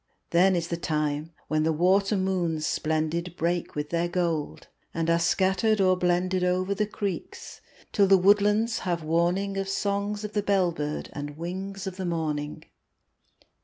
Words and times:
Then 0.31 0.55
is 0.55 0.69
the 0.69 0.77
time 0.77 1.31
when 1.47 1.61
the 1.61 1.71
water 1.71 2.17
moons 2.17 2.65
splendid 2.65 3.35
Break 3.37 3.75
with 3.75 3.91
their 3.91 4.07
gold, 4.07 4.67
and 4.95 5.11
are 5.11 5.19
scattered 5.19 5.79
or 5.79 5.95
blended 5.95 6.43
Over 6.43 6.73
the 6.73 6.87
creeks, 6.87 7.61
till 7.93 8.07
the 8.07 8.17
woodlands 8.17 8.79
have 8.79 9.03
warning 9.03 9.57
Of 9.57 9.69
songs 9.69 10.23
of 10.23 10.33
the 10.33 10.41
bell 10.41 10.71
bird 10.71 11.11
and 11.13 11.37
wings 11.37 11.85
of 11.85 11.97
the 11.97 12.05
morning. 12.05 12.63